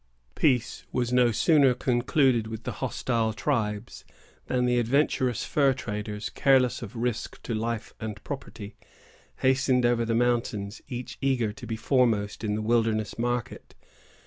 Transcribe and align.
Peace 0.33 0.83
was 0.91 1.13
no 1.13 1.31
sooner 1.31 1.75
concluded 1.75 2.47
with 2.47 2.63
the 2.63 2.71
hostile 2.81 3.33
tribes, 3.33 4.03
than 4.47 4.65
the 4.65 4.79
adventurous 4.79 5.43
fur 5.43 5.73
traders, 5.73 6.31
careless 6.31 6.81
of 6.81 6.95
risk 6.95 7.39
to 7.43 7.53
life 7.53 7.93
and 7.99 8.23
property, 8.23 8.75
hastened 9.41 9.85
over 9.85 10.03
the 10.03 10.15
mountains, 10.15 10.81
each 10.87 11.19
eager 11.21 11.53
to 11.53 11.67
be 11.67 11.75
foremost 11.75 12.43
in 12.43 12.55
the 12.55 12.63
wilderness 12.63 13.19
market. 13.19 13.75